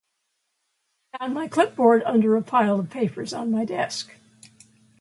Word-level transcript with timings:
I 1.13 1.19
found 1.19 1.35
my 1.35 1.47
clipboard 1.47 2.01
under 2.07 2.35
a 2.35 2.41
pile 2.41 2.79
of 2.79 2.89
papers 2.89 3.33
on 3.33 3.51
my 3.51 3.65
desk. 3.65 4.11